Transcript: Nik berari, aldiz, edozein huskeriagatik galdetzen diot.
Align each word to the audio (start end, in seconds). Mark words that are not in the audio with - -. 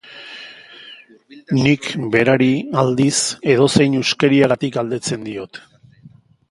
Nik 1.57 1.89
berari, 2.15 2.49
aldiz, 2.85 3.15
edozein 3.55 4.01
huskeriagatik 4.01 4.79
galdetzen 4.81 5.31
diot. 5.33 5.63